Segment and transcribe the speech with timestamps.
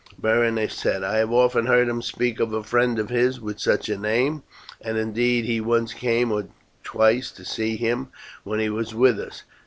[0.17, 1.03] Berenice asked.
[1.03, 4.41] "I have often heard him speak of a friend of his with such a name,
[4.83, 5.57] and indeed he
[5.89, 6.49] came once or
[6.83, 8.07] twice to see him
[8.43, 9.43] when he was with us."